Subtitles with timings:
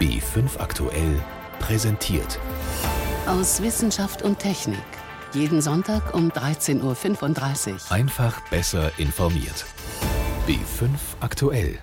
[0.00, 1.20] B5 aktuell
[1.58, 2.38] präsentiert.
[3.26, 4.78] Aus Wissenschaft und Technik.
[5.34, 7.92] Jeden Sonntag um 13.35 Uhr.
[7.92, 9.66] Einfach besser informiert.
[10.46, 11.80] B5 aktuell.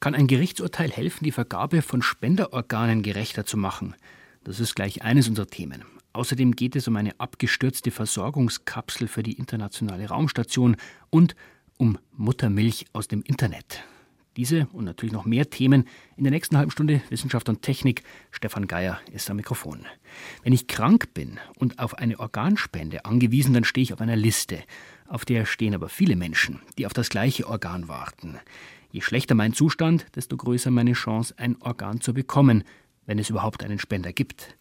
[0.00, 3.96] Kann ein Gerichtsurteil helfen, die Vergabe von Spenderorganen gerechter zu machen?
[4.44, 5.86] Das ist gleich eines unserer Themen.
[6.12, 10.76] Außerdem geht es um eine abgestürzte Versorgungskapsel für die internationale Raumstation
[11.08, 11.34] und
[11.78, 13.82] um Muttermilch aus dem Internet.
[14.38, 15.84] Diese und natürlich noch mehr Themen
[16.16, 18.04] in der nächsten halben Stunde Wissenschaft und Technik.
[18.30, 19.84] Stefan Geier ist am Mikrofon.
[20.44, 24.60] Wenn ich krank bin und auf eine Organspende angewiesen, dann stehe ich auf einer Liste.
[25.08, 28.38] Auf der stehen aber viele Menschen, die auf das gleiche Organ warten.
[28.92, 32.62] Je schlechter mein Zustand, desto größer meine Chance, ein Organ zu bekommen,
[33.06, 34.56] wenn es überhaupt einen Spender gibt.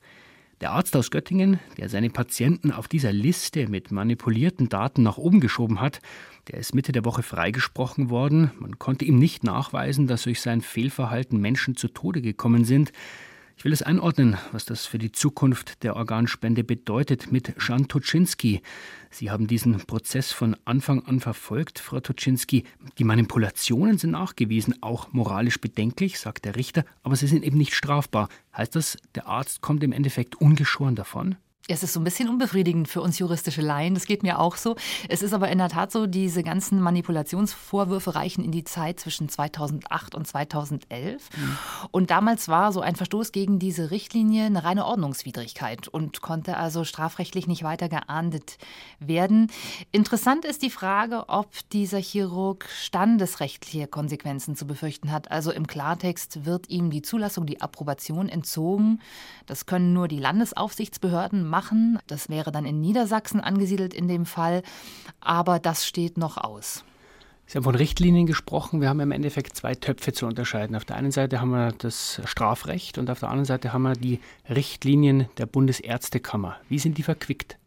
[0.60, 5.40] Der Arzt aus Göttingen, der seine Patienten auf dieser Liste mit manipulierten Daten nach oben
[5.40, 6.02] geschoben hat,
[6.48, 8.50] der ist Mitte der Woche freigesprochen worden.
[8.60, 12.92] Man konnte ihm nicht nachweisen, dass durch sein Fehlverhalten Menschen zu Tode gekommen sind.
[13.58, 18.62] Ich will es einordnen, was das für die Zukunft der Organspende bedeutet mit Jan Tuczynski.
[19.10, 22.66] Sie haben diesen Prozess von Anfang an verfolgt, Frau Tuczynski.
[23.00, 27.74] Die Manipulationen sind nachgewiesen, auch moralisch bedenklich, sagt der Richter, aber sie sind eben nicht
[27.74, 28.30] strafbar.
[28.56, 31.36] Heißt das, der Arzt kommt im Endeffekt ungeschoren davon?
[31.70, 33.94] Es ist so ein bisschen unbefriedigend für uns juristische Laien.
[33.94, 34.78] Das geht mir auch so.
[35.10, 39.28] Es ist aber in der Tat so, diese ganzen Manipulationsvorwürfe reichen in die Zeit zwischen
[39.28, 41.30] 2008 und 2011.
[41.36, 41.58] Mhm.
[41.92, 46.86] Und damals war so ein Verstoß gegen diese Richtlinie eine reine Ordnungswidrigkeit und konnte also
[46.86, 48.58] strafrechtlich nicht weiter geahndet
[49.00, 49.52] werden.
[49.92, 55.32] Interessant ist die Frage, ob dieser Chirurg standesrechtliche Konsequenzen zu befürchten hat.
[55.32, 59.02] Also im Klartext wird ihm die Zulassung, die Approbation entzogen.
[59.48, 61.98] Das können nur die Landesaufsichtsbehörden machen machen.
[62.06, 64.62] Das wäre dann in Niedersachsen angesiedelt in dem Fall,
[65.22, 66.84] aber das steht noch aus.
[67.48, 68.80] Sie haben von Richtlinien gesprochen.
[68.80, 70.76] Wir haben im Endeffekt zwei Töpfe zu unterscheiden.
[70.76, 73.94] Auf der einen Seite haben wir das Strafrecht und auf der anderen Seite haben wir
[73.94, 76.58] die Richtlinien der Bundesärztekammer.
[76.70, 77.58] Wie sind die verquickt?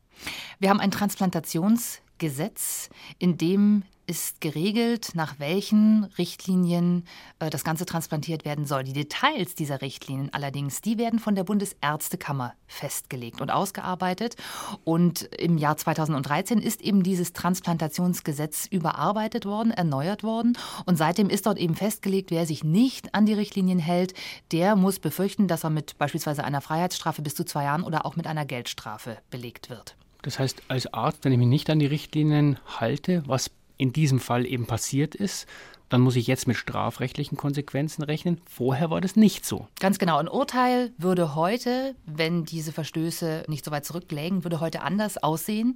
[0.60, 7.04] Wir haben ein Transplantationsgesetz, in dem ist geregelt, nach welchen Richtlinien
[7.38, 8.82] äh, das Ganze transplantiert werden soll.
[8.82, 14.34] Die Details dieser Richtlinien allerdings, die werden von der Bundesärztekammer festgelegt und ausgearbeitet.
[14.82, 20.58] Und im Jahr 2013 ist eben dieses Transplantationsgesetz überarbeitet worden, erneuert worden.
[20.86, 24.14] Und seitdem ist dort eben festgelegt, wer sich nicht an die Richtlinien hält,
[24.50, 28.16] der muss befürchten, dass er mit beispielsweise einer Freiheitsstrafe bis zu zwei Jahren oder auch
[28.16, 29.94] mit einer Geldstrafe belegt wird.
[30.22, 33.50] Das heißt, als Arzt, wenn ich mich nicht an die Richtlinien halte, was
[33.80, 35.46] in diesem Fall eben passiert ist,
[35.90, 38.40] dann muss ich jetzt mit strafrechtlichen Konsequenzen rechnen.
[38.48, 39.66] Vorher war das nicht so.
[39.80, 40.18] Ganz genau.
[40.18, 45.74] Ein Urteil würde heute, wenn diese Verstöße nicht so weit zurücklägen, würde heute anders aussehen.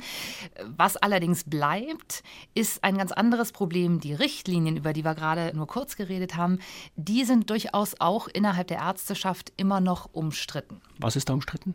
[0.76, 2.22] Was allerdings bleibt,
[2.54, 4.00] ist ein ganz anderes Problem.
[4.00, 6.60] Die Richtlinien, über die wir gerade nur kurz geredet haben,
[6.96, 10.80] die sind durchaus auch innerhalb der Ärzteschaft immer noch umstritten.
[10.98, 11.74] Was ist da umstritten?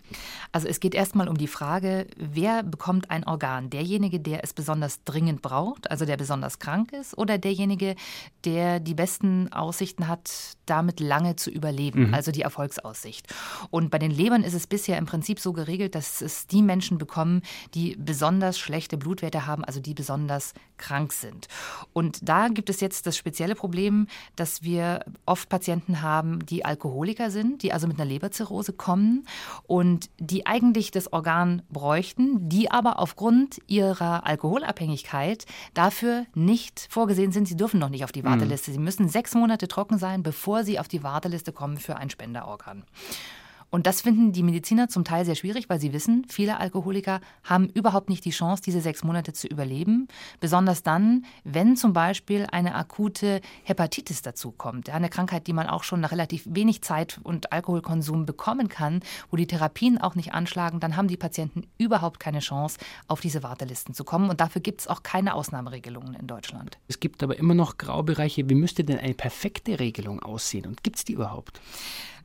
[0.54, 3.70] Also es geht erstmal um die Frage, wer bekommt ein Organ?
[3.70, 7.96] Derjenige, der es besonders dringend braucht, also der besonders krank ist, oder derjenige,
[8.46, 10.32] der die besten Aussichten hat,
[10.66, 12.14] damit lange zu überleben, mhm.
[12.14, 13.28] also die Erfolgsaussicht.
[13.70, 16.98] Und bei den Lebern ist es bisher im Prinzip so geregelt, dass es die Menschen
[16.98, 17.42] bekommen,
[17.74, 21.48] die besonders schlechte Blutwerte haben, also die besonders krank sind.
[21.94, 27.32] Und da gibt es jetzt das spezielle Problem, dass wir oft Patienten haben, die Alkoholiker
[27.32, 29.26] sind, die also mit einer Leberzirrhose kommen
[29.64, 37.48] und die eigentlich das Organ bräuchten, die aber aufgrund ihrer Alkoholabhängigkeit dafür nicht vorgesehen sind.
[37.48, 38.72] Sie dürfen noch nicht auf die Warteliste.
[38.72, 42.84] Sie müssen sechs Monate trocken sein, bevor sie auf die Warteliste kommen für ein Spenderorgan.
[43.72, 47.70] Und das finden die Mediziner zum Teil sehr schwierig, weil sie wissen, viele Alkoholiker haben
[47.70, 50.08] überhaupt nicht die Chance, diese sechs Monate zu überleben.
[50.40, 54.90] Besonders dann, wenn zum Beispiel eine akute Hepatitis dazukommt.
[54.90, 59.38] Eine Krankheit, die man auch schon nach relativ wenig Zeit und Alkoholkonsum bekommen kann, wo
[59.38, 63.94] die Therapien auch nicht anschlagen, dann haben die Patienten überhaupt keine Chance, auf diese Wartelisten
[63.94, 64.30] zu kommen.
[64.30, 66.80] Und dafür gibt es auch keine Ausnahmeregelungen in Deutschland.
[66.88, 68.50] Es gibt aber immer noch Graubereiche.
[68.50, 70.66] Wie müsste denn eine perfekte Regelung aussehen?
[70.66, 71.62] Und gibt es die überhaupt?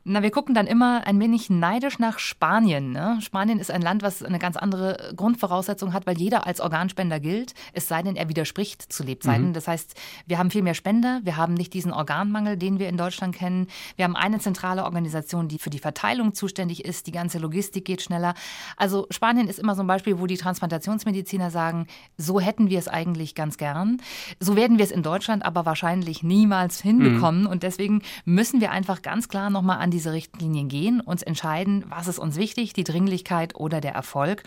[0.07, 2.91] Na, wir gucken dann immer ein wenig neidisch nach Spanien.
[2.91, 3.17] Ne?
[3.21, 7.55] Spanien ist ein Land, was eine ganz andere Grundvoraussetzung hat, weil jeder als Organspender gilt,
[7.73, 9.47] es sei denn, er widerspricht zu Lebzeiten.
[9.47, 9.53] Mhm.
[9.53, 9.95] Das heißt,
[10.27, 13.65] wir haben viel mehr Spender, wir haben nicht diesen Organmangel, den wir in Deutschland kennen.
[13.95, 17.07] Wir haben eine zentrale Organisation, die für die Verteilung zuständig ist.
[17.07, 18.35] Die ganze Logistik geht schneller.
[18.77, 22.87] Also Spanien ist immer so ein Beispiel, wo die Transplantationsmediziner sagen, so hätten wir es
[22.87, 23.99] eigentlich ganz gern.
[24.39, 27.41] So werden wir es in Deutschland aber wahrscheinlich niemals hinbekommen.
[27.45, 27.47] Mhm.
[27.47, 31.85] Und deswegen müssen wir einfach ganz klar nochmal an die diese Richtlinien gehen, uns entscheiden,
[31.87, 34.43] was ist uns wichtig, die Dringlichkeit oder der Erfolg.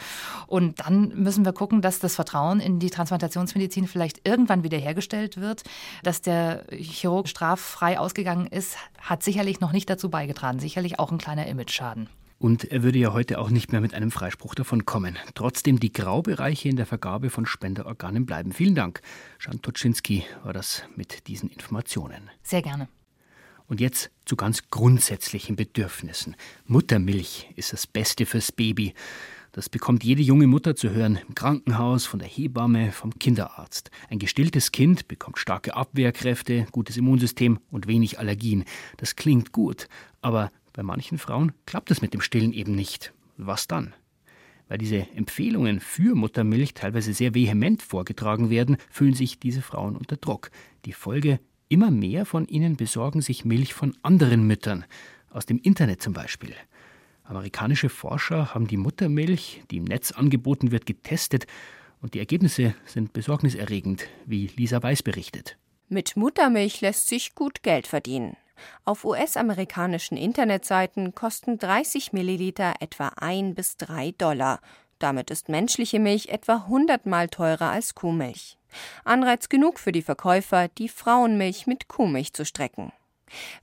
[0.46, 5.62] Und dann müssen wir gucken, dass das Vertrauen in die Transplantationsmedizin vielleicht irgendwann wiederhergestellt wird.
[6.02, 10.60] Dass der Chirurg straffrei ausgegangen ist, hat sicherlich noch nicht dazu beigetragen.
[10.60, 12.10] Sicherlich auch ein kleiner Image-Schaden.
[12.38, 15.16] Und er würde ja heute auch nicht mehr mit einem Freispruch davon kommen.
[15.34, 18.52] Trotzdem die Graubereiche in der Vergabe von Spenderorganen bleiben.
[18.52, 19.00] Vielen Dank.
[19.40, 22.30] Jan Toczynski war das mit diesen Informationen.
[22.42, 22.88] Sehr gerne.
[23.68, 26.36] Und jetzt zu ganz grundsätzlichen Bedürfnissen.
[26.64, 28.94] Muttermilch ist das Beste fürs Baby.
[29.52, 33.90] Das bekommt jede junge Mutter zu hören, im Krankenhaus, von der Hebamme, vom Kinderarzt.
[34.08, 38.64] Ein gestilltes Kind bekommt starke Abwehrkräfte, gutes Immunsystem und wenig Allergien.
[38.96, 39.88] Das klingt gut,
[40.22, 43.12] aber bei manchen Frauen klappt es mit dem Stillen eben nicht.
[43.36, 43.94] Was dann?
[44.68, 50.16] Weil diese Empfehlungen für Muttermilch teilweise sehr vehement vorgetragen werden, fühlen sich diese Frauen unter
[50.16, 50.50] Druck.
[50.84, 54.84] Die Folge, immer mehr von ihnen besorgen sich Milch von anderen Müttern,
[55.30, 56.54] aus dem Internet zum Beispiel.
[57.24, 61.46] Amerikanische Forscher haben die Muttermilch, die im Netz angeboten wird, getestet
[62.00, 65.58] und die Ergebnisse sind besorgniserregend, wie Lisa Weiß berichtet.
[65.88, 68.36] Mit Muttermilch lässt sich gut Geld verdienen.
[68.84, 74.60] Auf US-amerikanischen Internetseiten kosten 30 Milliliter etwa 1 bis 3 Dollar.
[74.98, 78.58] Damit ist menschliche Milch etwa 100 Mal teurer als Kuhmilch.
[79.04, 82.92] Anreiz genug für die Verkäufer, die Frauenmilch mit Kuhmilch zu strecken.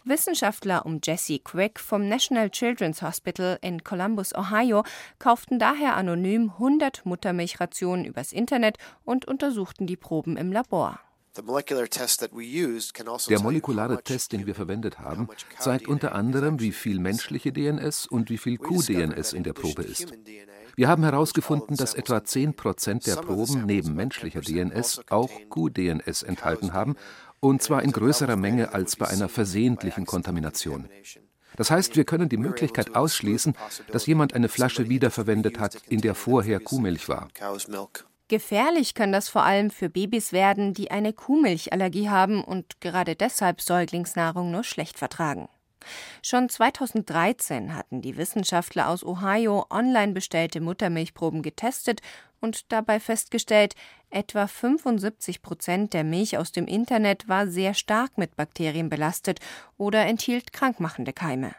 [0.04, 4.84] Wissenschaftler um Jesse Quick vom National Children's Hospital in Columbus, Ohio,
[5.20, 11.00] kauften daher anonym 100 Muttermilchrationen übers Internet und untersuchten die Proben im Labor.
[11.38, 15.28] Also Der molekulare Test, den wir verwendet haben,
[15.60, 20.14] zeigt unter anderem, wie viel menschliche DNS und wie viel Kuh-DNS in der Probe ist.
[20.76, 26.74] Wir haben herausgefunden, dass etwa 10 Prozent der Proben neben menschlicher DNS auch Kuh-DNS enthalten
[26.74, 26.96] haben,
[27.40, 30.90] und zwar in größerer Menge als bei einer versehentlichen Kontamination.
[31.56, 33.56] Das heißt, wir können die Möglichkeit ausschließen,
[33.92, 37.30] dass jemand eine Flasche wiederverwendet hat, in der vorher Kuhmilch war.
[38.28, 43.62] Gefährlich kann das vor allem für Babys werden, die eine Kuhmilchallergie haben und gerade deshalb
[43.62, 45.48] Säuglingsnahrung nur schlecht vertragen.
[46.22, 52.02] Schon 2013 hatten die Wissenschaftler aus Ohio online bestellte Muttermilchproben getestet
[52.42, 53.76] und dabei festgestellt,
[54.10, 59.40] etwa 75 Prozent der Milch aus dem Internet war sehr stark mit Bakterien belastet
[59.78, 61.56] oder enthielt krankmachende Keime.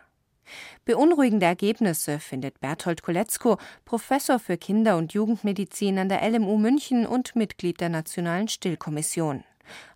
[0.84, 7.34] Beunruhigende Ergebnisse findet Berthold Koletzko, Professor für Kinder- und Jugendmedizin an der LMU München und
[7.34, 9.44] Mitglied der Nationalen Stillkommission.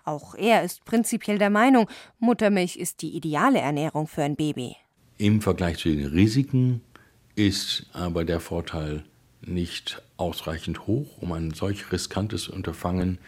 [0.05, 1.89] Auch er ist prinzipiell der Meinung,
[2.19, 4.77] Muttermilch ist die ideale Ernährung für ein Baby.
[5.19, 6.81] Im Vergleich zu den Risiken
[7.37, 9.05] ist aber der Vorteil
[9.43, 13.19] nicht ausreichend hoch, um ein solch riskantes Unterfangen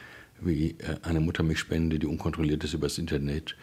[0.40, 3.56] wie äh, eine Muttermilchspende, die unkontrolliert ist übers Internet,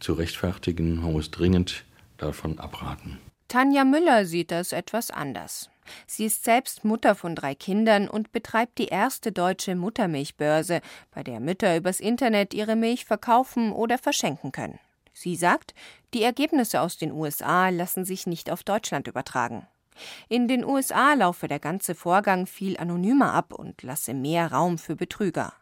[0.00, 0.96] zu rechtfertigen.
[0.96, 1.84] Man muss dringend
[2.16, 3.18] davon abraten.
[3.48, 5.70] Tanja Müller sieht das etwas anders.
[6.06, 10.80] Sie ist selbst Mutter von drei Kindern und betreibt die erste deutsche Muttermilchbörse,
[11.12, 14.78] bei der Mütter übers Internet ihre Milch verkaufen oder verschenken können.
[15.12, 15.74] Sie sagt,
[16.12, 19.66] die Ergebnisse aus den USA lassen sich nicht auf Deutschland übertragen.
[20.28, 24.96] In den USA laufe der ganze Vorgang viel anonymer ab und lasse mehr Raum für
[24.96, 25.52] Betrüger.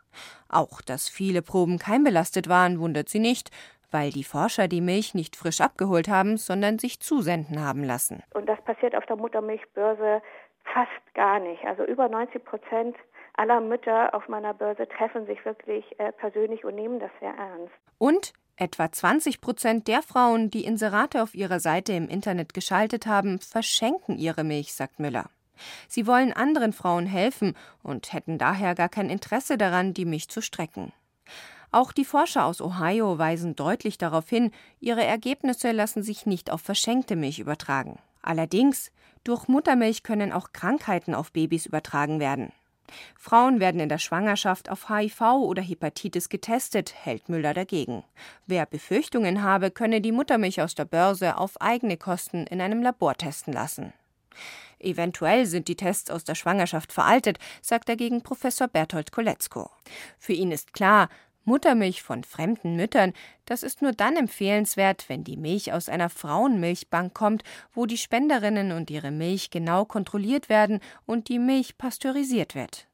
[0.48, 3.50] Auch dass viele Proben keimbelastet waren, wundert sie nicht,
[3.92, 8.22] weil die Forscher die Milch nicht frisch abgeholt haben, sondern sich zusenden haben lassen.
[8.34, 10.22] Und das passiert auf der Muttermilchbörse
[10.64, 11.64] fast gar nicht.
[11.64, 12.96] Also über 90 Prozent
[13.34, 17.72] aller Mütter auf meiner Börse treffen sich wirklich äh, persönlich und nehmen das sehr ernst.
[17.98, 23.38] Und etwa 20 Prozent der Frauen, die Inserate auf ihrer Seite im Internet geschaltet haben,
[23.38, 25.26] verschenken ihre Milch, sagt Müller.
[25.88, 30.40] Sie wollen anderen Frauen helfen und hätten daher gar kein Interesse daran, die Milch zu
[30.40, 30.92] strecken.
[31.72, 36.60] Auch die Forscher aus Ohio weisen deutlich darauf hin, ihre Ergebnisse lassen sich nicht auf
[36.60, 37.98] verschenkte Milch übertragen.
[38.20, 38.92] Allerdings,
[39.24, 42.52] durch Muttermilch können auch Krankheiten auf Babys übertragen werden.
[43.18, 48.04] Frauen werden in der Schwangerschaft auf HIV oder Hepatitis getestet, hält Müller dagegen.
[48.46, 53.14] Wer Befürchtungen habe, könne die Muttermilch aus der Börse auf eigene Kosten in einem Labor
[53.14, 53.94] testen lassen.
[54.78, 59.70] Eventuell sind die Tests aus der Schwangerschaft veraltet, sagt dagegen Professor Berthold Koletzko.
[60.18, 61.08] Für ihn ist klar,
[61.44, 63.12] Muttermilch von fremden Müttern,
[63.46, 68.72] das ist nur dann empfehlenswert, wenn die Milch aus einer Frauenmilchbank kommt, wo die Spenderinnen
[68.72, 72.86] und ihre Milch genau kontrolliert werden und die Milch pasteurisiert wird.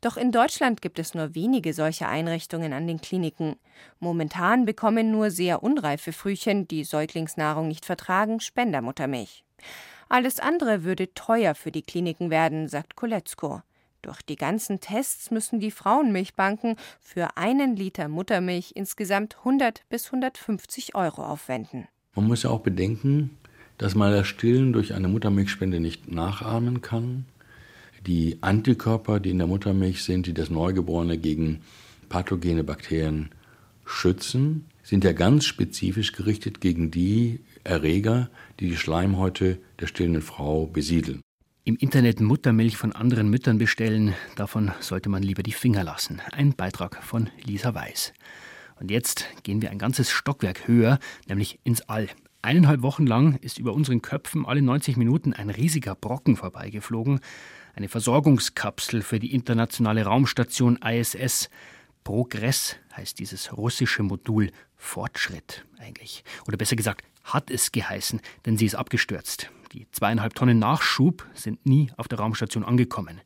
[0.00, 3.56] Doch in Deutschland gibt es nur wenige solche Einrichtungen an den Kliniken.
[3.98, 9.44] Momentan bekommen nur sehr unreife Frühchen, die Säuglingsnahrung nicht vertragen, Spendermuttermilch.
[10.08, 13.62] Alles andere würde teuer für die Kliniken werden, sagt Koletzko.
[14.02, 20.94] Durch die ganzen Tests müssen die Frauenmilchbanken für einen Liter Muttermilch insgesamt 100 bis 150
[20.94, 21.86] Euro aufwenden.
[22.14, 23.36] Man muss ja auch bedenken,
[23.76, 27.26] dass man das Stillen durch eine Muttermilchspende nicht nachahmen kann.
[28.06, 31.60] Die Antikörper, die in der Muttermilch sind, die das Neugeborene gegen
[32.08, 33.30] pathogene Bakterien
[33.84, 40.66] schützen, sind ja ganz spezifisch gerichtet gegen die Erreger, die die Schleimhäute der stillenden Frau
[40.66, 41.20] besiedeln.
[41.62, 46.22] Im Internet Muttermilch von anderen Müttern bestellen, davon sollte man lieber die Finger lassen.
[46.32, 48.14] Ein Beitrag von Lisa Weiß.
[48.80, 50.98] Und jetzt gehen wir ein ganzes Stockwerk höher,
[51.28, 52.08] nämlich ins All.
[52.40, 57.20] Eineinhalb Wochen lang ist über unseren Köpfen alle 90 Minuten ein riesiger Brocken vorbeigeflogen.
[57.74, 61.50] Eine Versorgungskapsel für die internationale Raumstation ISS.
[62.04, 64.50] Progress heißt dieses russische Modul.
[64.76, 66.24] Fortschritt eigentlich.
[66.48, 69.50] Oder besser gesagt, hat es geheißen, denn sie ist abgestürzt.
[69.72, 73.20] Die zweieinhalb Tonnen Nachschub sind nie auf der Raumstation angekommen.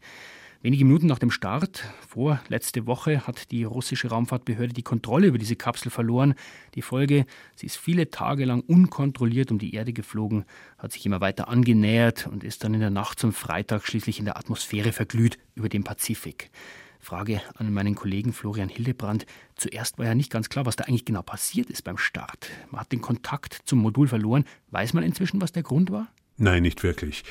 [0.61, 5.39] Wenige Minuten nach dem Start, vor letzte Woche, hat die russische Raumfahrtbehörde die Kontrolle über
[5.39, 6.35] diese Kapsel verloren.
[6.75, 10.45] Die Folge, sie ist viele Tage lang unkontrolliert um die Erde geflogen,
[10.79, 14.25] hat sich immer weiter angenähert und ist dann in der Nacht zum Freitag schließlich in
[14.25, 16.51] der Atmosphäre verglüht über dem Pazifik.
[16.99, 19.27] Frage an meinen Kollegen Florian Hildebrand.
[19.57, 22.49] Zuerst war ja nicht ganz klar, was da eigentlich genau passiert ist beim Start.
[22.71, 24.45] Man hat den Kontakt zum Modul verloren.
[24.71, 26.09] Weiß man inzwischen, was der Grund war?
[26.37, 27.25] Nein, nicht wirklich.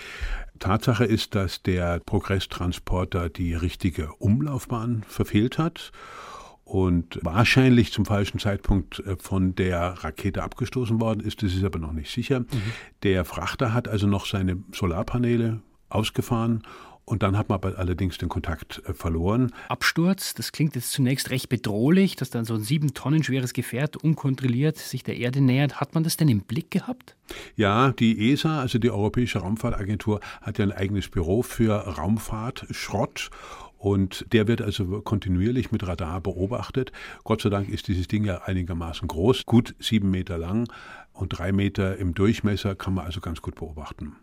[0.59, 5.91] Tatsache ist, dass der Progress-Transporter die richtige Umlaufbahn verfehlt hat
[6.63, 11.43] und wahrscheinlich zum falschen Zeitpunkt äh, von der Rakete abgestoßen worden ist.
[11.43, 12.41] Das ist aber noch nicht sicher.
[12.41, 12.47] Mhm.
[13.03, 16.63] Der Frachter hat also noch seine Solarpaneele ausgefahren
[17.05, 19.51] und dann hat man aber allerdings den Kontakt äh, verloren.
[19.67, 23.97] Absturz, das klingt jetzt zunächst recht bedrohlich, dass dann so ein sieben Tonnen schweres Gefährt
[23.97, 25.81] unkontrolliert sich der Erde nähert.
[25.81, 27.15] Hat man das denn im Blick gehabt?
[27.55, 33.29] Ja, die ESA, also die Europäische Raumfahrtagentur, hat ja ein eigenes Büro für Raumfahrtschrott.
[33.77, 36.93] Und der wird also kontinuierlich mit Radar beobachtet.
[37.25, 40.71] Gott sei Dank ist dieses Ding ja einigermaßen groß, gut sieben Meter lang
[41.11, 44.15] und drei Meter im Durchmesser, kann man also ganz gut beobachten.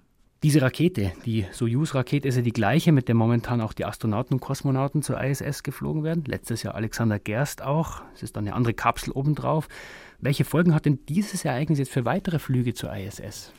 [0.42, 4.40] Diese Rakete, die Soyuz-Rakete, ist ja die gleiche, mit der momentan auch die Astronauten und
[4.40, 6.24] Kosmonauten zur ISS geflogen werden.
[6.26, 8.00] Letztes Jahr Alexander Gerst auch.
[8.14, 9.68] Es ist dann eine andere Kapsel obendrauf.
[10.18, 13.52] Welche Folgen hat denn dieses Ereignis jetzt für weitere Flüge zur ISS?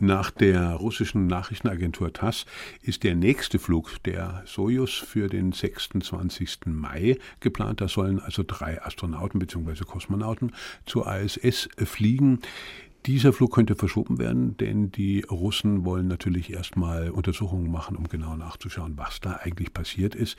[0.00, 2.46] Nach der russischen Nachrichtenagentur TASS
[2.82, 6.60] ist der nächste Flug der Soyuz für den 26.
[6.66, 7.80] Mai geplant.
[7.80, 9.84] Da sollen also drei Astronauten bzw.
[9.84, 10.52] Kosmonauten
[10.86, 12.38] zur ISS fliegen.
[13.06, 18.36] Dieser Flug könnte verschoben werden, denn die Russen wollen natürlich erstmal Untersuchungen machen, um genau
[18.36, 20.36] nachzuschauen, was da eigentlich passiert ist.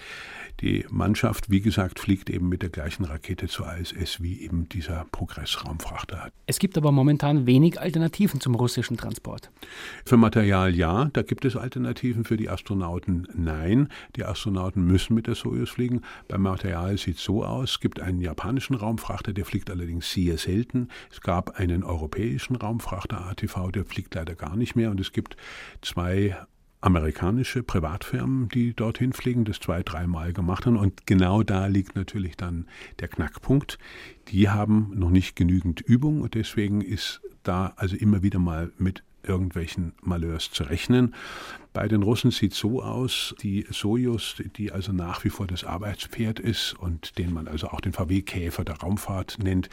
[0.61, 5.05] Die Mannschaft, wie gesagt, fliegt eben mit der gleichen Rakete zur ISS, wie eben dieser
[5.11, 6.33] Progress-Raumfrachter hat.
[6.45, 9.49] Es gibt aber momentan wenig Alternativen zum russischen Transport.
[10.05, 12.23] Für Material ja, da gibt es Alternativen.
[12.23, 13.87] Für die Astronauten nein.
[14.15, 16.01] Die Astronauten müssen mit der Soyuz fliegen.
[16.27, 20.37] Beim Material sieht es so aus: es gibt einen japanischen Raumfrachter, der fliegt allerdings sehr
[20.37, 20.89] selten.
[21.09, 24.91] Es gab einen europäischen amerikanischen Raumfrachter ATV, der fliegt leider gar nicht mehr.
[24.91, 25.37] Und es gibt
[25.81, 26.35] zwei
[26.81, 30.77] amerikanische Privatfirmen, die dorthin fliegen, das zwei, dreimal gemacht haben.
[30.77, 32.67] Und genau da liegt natürlich dann
[32.99, 33.77] der Knackpunkt.
[34.29, 39.03] Die haben noch nicht genügend Übung und deswegen ist da also immer wieder mal mit
[39.23, 41.15] irgendwelchen Malheurs zu rechnen.
[41.73, 46.39] Bei den Russen sieht so aus, die Sojus, die also nach wie vor das Arbeitspferd
[46.39, 49.69] ist und den man also auch den VW-Käfer der Raumfahrt nennt,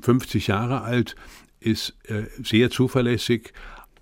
[0.00, 1.16] 50 Jahre alt,
[1.60, 3.52] ist äh, sehr zuverlässig,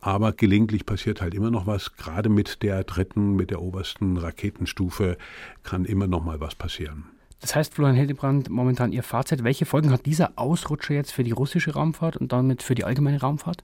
[0.00, 1.96] aber gelegentlich passiert halt immer noch was.
[1.96, 5.16] Gerade mit der dritten, mit der obersten Raketenstufe
[5.62, 7.04] kann immer noch mal was passieren.
[7.40, 9.44] Das heißt, Florian Hildebrand, momentan Ihr Fazit.
[9.44, 13.20] Welche Folgen hat dieser Ausrutscher jetzt für die russische Raumfahrt und damit für die allgemeine
[13.20, 13.62] Raumfahrt?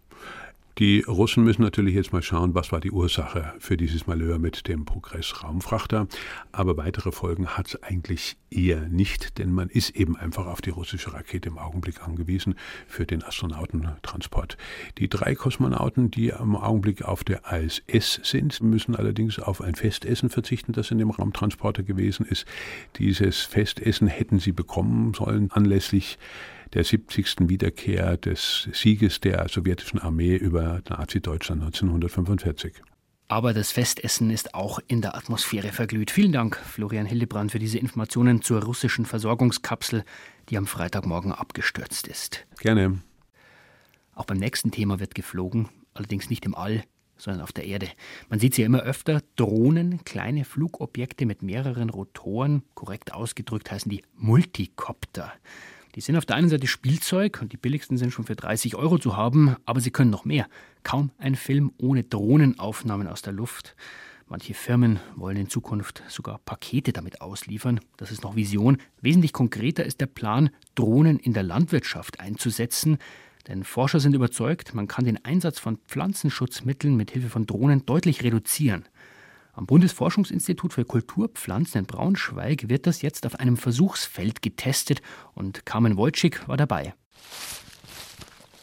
[0.78, 4.66] Die Russen müssen natürlich jetzt mal schauen, was war die Ursache für dieses Malheur mit
[4.66, 6.08] dem Progress-Raumfrachter.
[6.50, 10.70] Aber weitere Folgen hat es eigentlich eher nicht, denn man ist eben einfach auf die
[10.70, 12.56] russische Rakete im Augenblick angewiesen
[12.88, 14.56] für den Astronautentransport.
[14.98, 20.28] Die drei Kosmonauten, die im Augenblick auf der ISS sind, müssen allerdings auf ein Festessen
[20.28, 22.46] verzichten, das in dem Raumtransporter gewesen ist.
[22.96, 26.18] Dieses Festessen hätten sie bekommen sollen anlässlich
[26.74, 27.48] der 70.
[27.48, 32.74] Wiederkehr des Sieges der sowjetischen Armee über Nazi-Deutschland 1945.
[33.28, 36.10] Aber das Festessen ist auch in der Atmosphäre verglüht.
[36.10, 40.04] Vielen Dank, Florian Hildebrand, für diese Informationen zur russischen Versorgungskapsel,
[40.50, 42.46] die am Freitagmorgen abgestürzt ist.
[42.58, 43.00] Gerne.
[44.14, 46.84] Auch beim nächsten Thema wird geflogen, allerdings nicht im All,
[47.16, 47.88] sondern auf der Erde.
[48.28, 53.90] Man sieht sie ja immer öfter, Drohnen, kleine Flugobjekte mit mehreren Rotoren, korrekt ausgedrückt heißen
[53.90, 55.32] die Multikopter.
[55.94, 58.98] Die sind auf der einen Seite Spielzeug und die billigsten sind schon für 30 Euro
[58.98, 60.48] zu haben, aber sie können noch mehr.
[60.82, 63.76] Kaum ein Film ohne Drohnenaufnahmen aus der Luft.
[64.26, 67.78] Manche Firmen wollen in Zukunft sogar Pakete damit ausliefern.
[67.96, 68.78] Das ist noch Vision.
[69.02, 72.98] Wesentlich konkreter ist der Plan, Drohnen in der Landwirtschaft einzusetzen.
[73.46, 78.24] Denn Forscher sind überzeugt, man kann den Einsatz von Pflanzenschutzmitteln mit Hilfe von Drohnen deutlich
[78.24, 78.84] reduzieren.
[79.56, 85.00] Am Bundesforschungsinstitut für Kulturpflanzen in Braunschweig wird das jetzt auf einem Versuchsfeld getestet
[85.34, 86.94] und Carmen Wojcik war dabei.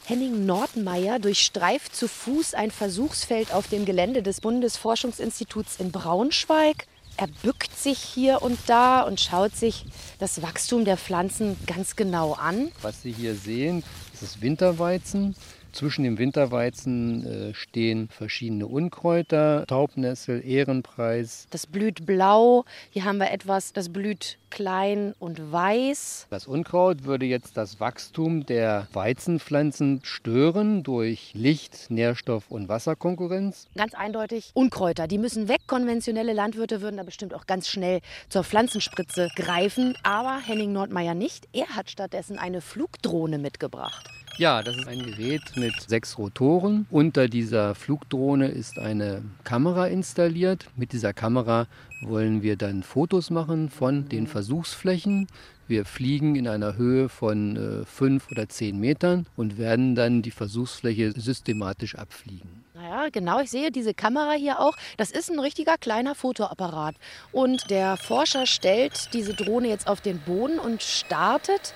[0.03, 6.88] Henning Nordmeier durchstreift zu Fuß ein Versuchsfeld auf dem Gelände des Bundesforschungsinstituts in Braunschweig.
[7.15, 9.86] Er bückt sich hier und da und schaut sich
[10.19, 12.71] das Wachstum der Pflanzen ganz genau an.
[12.81, 13.83] Was Sie hier sehen,
[14.13, 15.36] ist das Winterweizen.
[15.72, 21.48] Zwischen dem Winterweizen äh, stehen verschiedene Unkräuter, Taubnessel, Ehrenpreis.
[21.50, 22.66] Das blüht blau.
[22.90, 26.28] Hier haben wir etwas, das blüht klein und weiß.
[26.30, 33.68] Das Unkraut würde jetzt das Wachstum der Weizenpflanzen stören durch Licht, Nährstoff und Wasserkonkurrenz.
[33.75, 35.62] Ganz eindeutig Unkräuter, die müssen weg.
[35.68, 39.98] Konventionelle Landwirte würden da bestimmt auch ganz schnell zur Pflanzenspritze greifen.
[40.04, 41.48] Aber Henning Nordmeier nicht.
[41.54, 44.10] Er hat stattdessen eine Flugdrohne mitgebracht.
[44.41, 46.88] Ja, das ist ein Gerät mit sechs Rotoren.
[46.89, 50.65] Unter dieser Flugdrohne ist eine Kamera installiert.
[50.75, 51.67] Mit dieser Kamera
[52.01, 55.27] wollen wir dann Fotos machen von den Versuchsflächen.
[55.67, 60.31] Wir fliegen in einer Höhe von äh, fünf oder zehn Metern und werden dann die
[60.31, 62.65] Versuchsfläche systematisch abfliegen.
[62.74, 64.75] Naja, genau, ich sehe diese Kamera hier auch.
[64.98, 66.95] Das ist ein richtiger kleiner Fotoapparat.
[67.31, 71.75] Und der Forscher stellt diese Drohne jetzt auf den Boden und startet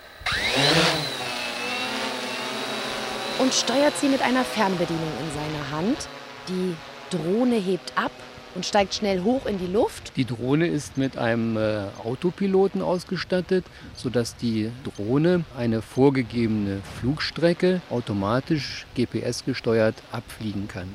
[3.39, 6.07] und steuert sie mit einer Fernbedienung in seiner Hand.
[6.47, 6.75] Die
[7.09, 8.11] Drohne hebt ab
[8.55, 10.13] und steigt schnell hoch in die Luft.
[10.15, 13.65] Die Drohne ist mit einem äh, Autopiloten ausgestattet,
[13.95, 20.87] sodass die Drohne eine vorgegebene Flugstrecke automatisch GPS gesteuert abfliegen kann.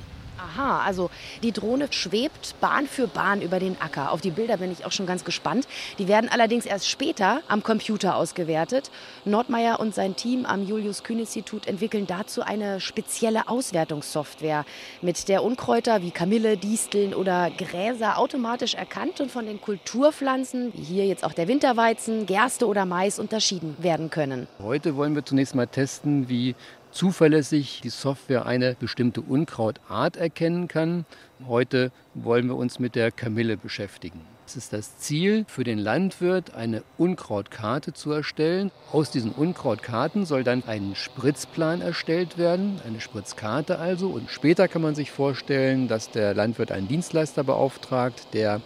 [0.42, 1.10] Aha, also
[1.42, 4.10] die Drohne schwebt Bahn für Bahn über den Acker.
[4.10, 5.68] Auf die Bilder bin ich auch schon ganz gespannt.
[5.98, 8.90] Die werden allerdings erst später am Computer ausgewertet.
[9.26, 14.64] Nordmeier und sein Team am Julius-Kühn-Institut entwickeln dazu eine spezielle Auswertungssoftware,
[15.02, 20.82] mit der Unkräuter wie Kamille, Disteln oder Gräser automatisch erkannt und von den Kulturpflanzen, wie
[20.82, 24.46] hier jetzt auch der Winterweizen, Gerste oder Mais, unterschieden werden können.
[24.62, 26.54] Heute wollen wir zunächst mal testen, wie
[26.90, 31.06] zuverlässig die Software eine bestimmte Unkrautart erkennen kann.
[31.46, 34.20] Heute wollen wir uns mit der Kamille beschäftigen.
[34.46, 38.72] Es ist das Ziel für den Landwirt, eine Unkrautkarte zu erstellen.
[38.90, 44.08] Aus diesen Unkrautkarten soll dann ein Spritzplan erstellt werden, eine Spritzkarte also.
[44.08, 48.60] Und später kann man sich vorstellen, dass der Landwirt einen Dienstleister beauftragt, der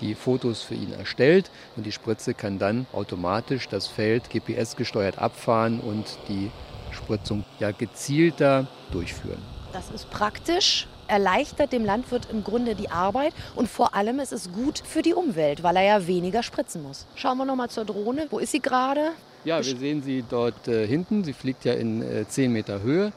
[0.00, 5.18] die Fotos für ihn erstellt und die Spritze kann dann automatisch das Feld GPS gesteuert
[5.18, 6.50] abfahren und die
[6.98, 9.42] Abspritzung ja gezielter durchführen.
[9.72, 14.50] Das ist praktisch, erleichtert dem Landwirt im Grunde die Arbeit und vor allem ist es
[14.52, 17.06] gut für die Umwelt, weil er ja weniger spritzen muss.
[17.14, 18.26] Schauen wir noch mal zur Drohne.
[18.30, 19.12] Wo ist sie gerade?
[19.44, 21.22] Ja, wir sehen sie dort äh, hinten.
[21.22, 23.12] Sie fliegt ja in äh, 10 Meter Höhe.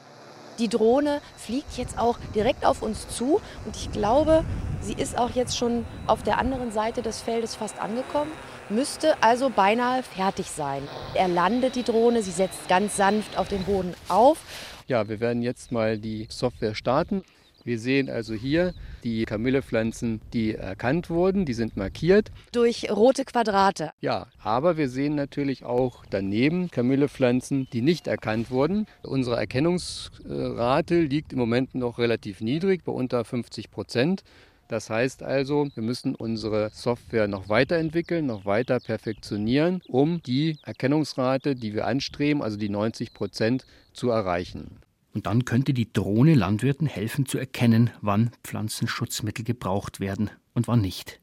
[0.60, 4.44] Die Drohne fliegt jetzt auch direkt auf uns zu und ich glaube,
[4.82, 8.32] sie ist auch jetzt schon auf der anderen Seite des Feldes fast angekommen
[8.72, 10.82] müsste also beinahe fertig sein.
[11.14, 14.40] Er landet die Drohne, sie setzt ganz sanft auf den Boden auf.
[14.88, 17.24] Ja, wir werden jetzt mal die Software starten.
[17.64, 22.32] Wir sehen also hier die Kamillepflanzen, die erkannt wurden, die sind markiert.
[22.52, 23.92] Durch rote Quadrate.
[24.02, 28.88] Ja, aber wir sehen natürlich auch daneben Kamillepflanzen, die nicht erkannt wurden.
[29.04, 34.24] Unsere Erkennungsrate liegt im Moment noch relativ niedrig, bei unter 50 Prozent.
[34.72, 41.58] Das heißt also, wir müssen unsere Software noch weiterentwickeln, noch weiter perfektionieren, um die Erkennungsrate,
[41.58, 44.78] die wir anstreben, also die 90 Prozent, zu erreichen.
[45.14, 50.80] Und dann könnte die Drohne Landwirten helfen zu erkennen, wann Pflanzenschutzmittel gebraucht werden und wann
[50.80, 51.20] nicht.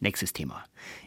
[0.00, 0.64] Nächstes Thema.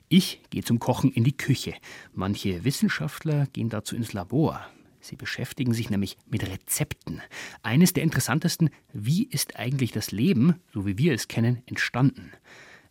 [0.08, 1.74] Ich gehe zum Kochen in die Küche.
[2.14, 4.66] Manche Wissenschaftler gehen dazu ins Labor.
[5.02, 7.22] Sie beschäftigen sich nämlich mit Rezepten.
[7.64, 12.32] Eines der interessantesten, wie ist eigentlich das Leben, so wie wir es kennen, entstanden?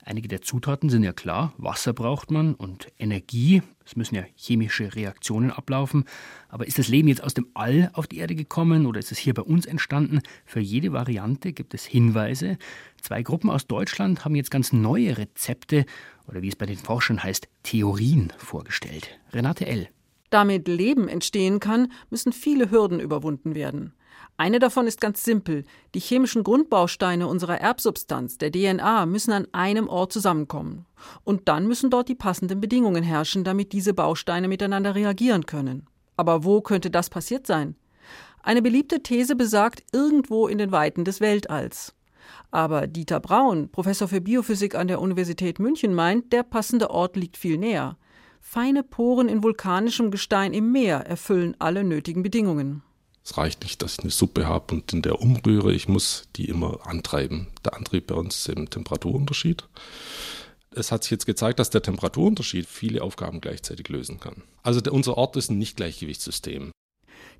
[0.03, 4.95] Einige der Zutaten sind ja klar, Wasser braucht man und Energie, es müssen ja chemische
[4.95, 6.05] Reaktionen ablaufen,
[6.49, 9.19] aber ist das Leben jetzt aus dem All auf die Erde gekommen oder ist es
[9.19, 10.21] hier bei uns entstanden?
[10.47, 12.57] Für jede Variante gibt es Hinweise.
[13.01, 15.85] Zwei Gruppen aus Deutschland haben jetzt ganz neue Rezepte
[16.27, 19.21] oder wie es bei den Forschern heißt, Theorien vorgestellt.
[19.33, 19.89] Renate L.
[20.31, 23.93] Damit Leben entstehen kann, müssen viele Hürden überwunden werden.
[24.37, 25.65] Eine davon ist ganz simpel.
[25.95, 30.87] Die chemischen Grundbausteine unserer Erbsubstanz, der DNA, müssen an einem Ort zusammenkommen.
[31.25, 35.87] Und dann müssen dort die passenden Bedingungen herrschen, damit diese Bausteine miteinander reagieren können.
[36.17, 37.77] Aber wo könnte das passiert sein?
[38.43, 41.95] Eine beliebte These besagt irgendwo in den Weiten des Weltalls.
[42.51, 47.37] Aber Dieter Braun, Professor für Biophysik an der Universität München, meint, der passende Ort liegt
[47.37, 47.99] viel näher.
[48.41, 52.83] Feine Poren in vulkanischem Gestein im Meer erfüllen alle nötigen Bedingungen.
[53.23, 55.73] Es reicht nicht, dass ich eine Suppe habe und in der umrühre.
[55.73, 57.49] Ich muss die immer antreiben.
[57.65, 59.69] Der Antrieb bei uns ist im Temperaturunterschied.
[60.73, 64.43] Es hat sich jetzt gezeigt, dass der Temperaturunterschied viele Aufgaben gleichzeitig lösen kann.
[64.63, 66.73] Also der, unser Ort ist ein Nichtgleichgewichtssystem.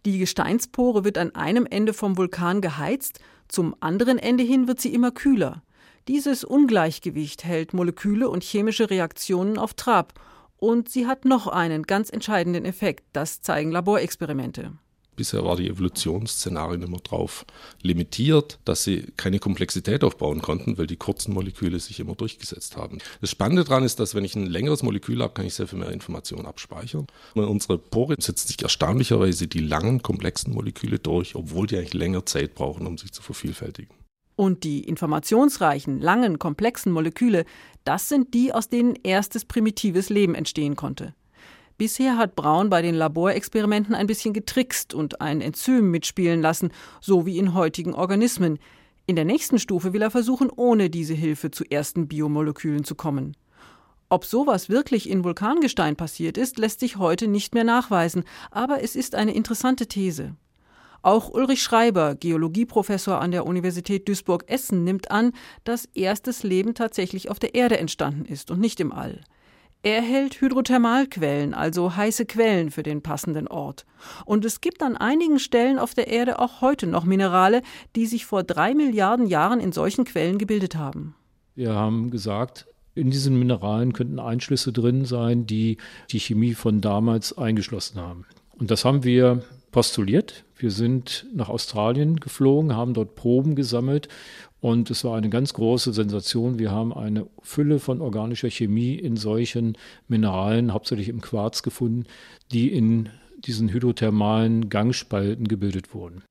[0.05, 4.93] Die Gesteinspore wird an einem Ende vom Vulkan geheizt, zum anderen Ende hin wird sie
[4.95, 5.63] immer kühler.
[6.09, 10.15] Dieses Ungleichgewicht hält Moleküle und chemische Reaktionen auf Trab.
[10.61, 14.73] Und sie hat noch einen ganz entscheidenden Effekt, das zeigen Laborexperimente.
[15.17, 17.45] Bisher war die Evolutionsszenarien immer drauf
[17.83, 22.99] limitiert, dass sie keine Komplexität aufbauen konnten, weil die kurzen Moleküle sich immer durchgesetzt haben.
[23.21, 25.79] Das Spannende daran ist, dass wenn ich ein längeres Molekül habe, kann ich sehr viel
[25.79, 27.07] mehr Informationen abspeichern.
[27.35, 32.25] Und unsere Pore setzen sich erstaunlicherweise die langen, komplexen Moleküle durch, obwohl die eigentlich länger
[32.27, 34.00] Zeit brauchen, um sich zu vervielfältigen.
[34.37, 37.45] Und die informationsreichen, langen, komplexen Moleküle,
[37.85, 41.15] das sind die, aus denen erstes primitives Leben entstehen konnte.
[41.81, 47.25] Bisher hat Braun bei den Laborexperimenten ein bisschen getrickst und ein Enzym mitspielen lassen, so
[47.25, 48.59] wie in heutigen Organismen.
[49.07, 53.35] In der nächsten Stufe will er versuchen, ohne diese Hilfe zu ersten Biomolekülen zu kommen.
[54.11, 58.95] Ob sowas wirklich in Vulkangestein passiert ist, lässt sich heute nicht mehr nachweisen, aber es
[58.95, 60.35] ist eine interessante These.
[61.03, 65.33] Auch Ulrich Schreiber, Geologieprofessor an der Universität Duisburg-Essen, nimmt an,
[65.65, 69.21] dass erstes Leben tatsächlich auf der Erde entstanden ist und nicht im All.
[69.83, 73.87] Er hält Hydrothermalquellen, also heiße Quellen, für den passenden Ort.
[74.27, 77.63] Und es gibt an einigen Stellen auf der Erde auch heute noch Minerale,
[77.97, 81.15] die sich vor drei Milliarden Jahren in solchen Quellen gebildet haben.
[81.55, 85.79] Wir haben gesagt, in diesen Mineralen könnten Einschlüsse drin sein, die
[86.11, 88.27] die Chemie von damals eingeschlossen haben.
[88.59, 90.45] Und das haben wir postuliert.
[90.57, 94.09] Wir sind nach Australien geflogen, haben dort Proben gesammelt
[94.61, 96.59] und es war eine ganz große Sensation.
[96.59, 102.05] Wir haben eine Fülle von organischer Chemie in solchen Mineralen, hauptsächlich im Quarz, gefunden,
[102.53, 106.23] die in diesen hydrothermalen Gangspalten gebildet wurden.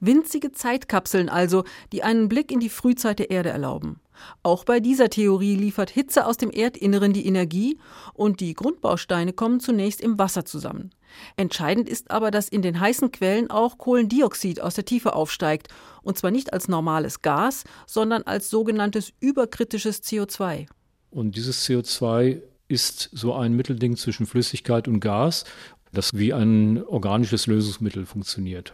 [0.00, 4.00] Winzige Zeitkapseln also, die einen Blick in die Frühzeit der Erde erlauben.
[4.42, 7.78] Auch bei dieser Theorie liefert Hitze aus dem Erdinneren die Energie
[8.14, 10.90] und die Grundbausteine kommen zunächst im Wasser zusammen.
[11.36, 15.68] Entscheidend ist aber, dass in den heißen Quellen auch Kohlendioxid aus der Tiefe aufsteigt,
[16.02, 20.66] und zwar nicht als normales Gas, sondern als sogenanntes überkritisches CO2.
[21.10, 25.44] Und dieses CO2 ist so ein Mittelding zwischen Flüssigkeit und Gas,
[25.92, 28.72] das wie ein organisches Lösungsmittel funktioniert.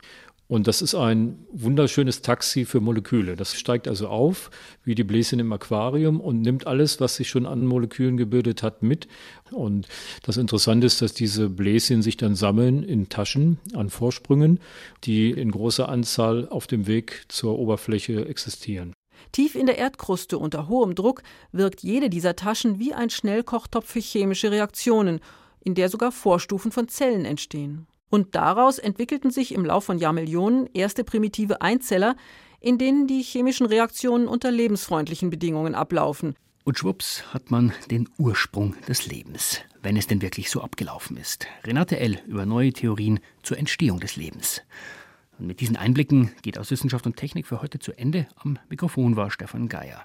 [0.48, 3.34] Und das ist ein wunderschönes Taxi für Moleküle.
[3.34, 4.50] Das steigt also auf
[4.84, 8.82] wie die Bläschen im Aquarium und nimmt alles, was sich schon an Molekülen gebildet hat,
[8.82, 9.08] mit.
[9.50, 9.88] Und
[10.22, 14.60] das Interessante ist, dass diese Bläschen sich dann sammeln in Taschen an Vorsprüngen,
[15.02, 18.92] die in großer Anzahl auf dem Weg zur Oberfläche existieren.
[19.32, 24.00] Tief in der Erdkruste unter hohem Druck wirkt jede dieser Taschen wie ein Schnellkochtopf für
[24.00, 25.20] chemische Reaktionen,
[25.64, 27.88] in der sogar Vorstufen von Zellen entstehen.
[28.08, 32.16] Und daraus entwickelten sich im Lauf von Jahrmillionen erste primitive Einzeller,
[32.60, 36.36] in denen die chemischen Reaktionen unter lebensfreundlichen Bedingungen ablaufen.
[36.64, 41.46] Und schwupps hat man den Ursprung des Lebens, wenn es denn wirklich so abgelaufen ist.
[41.64, 42.18] Renate L.
[42.26, 44.62] über neue Theorien zur Entstehung des Lebens.
[45.38, 48.26] Und mit diesen Einblicken geht aus Wissenschaft und Technik für heute zu Ende.
[48.36, 49.94] Am Mikrofon war Stefan Geier.